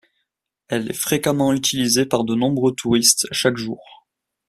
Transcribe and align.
Elle 0.67 0.89
est 0.89 0.95
fréquemment 0.95 1.53
utilisée 1.53 2.07
par 2.07 2.23
de 2.23 2.33
nombreux 2.33 2.73
touristes 2.73 3.27
chaque 3.31 3.57
jour. 3.57 3.85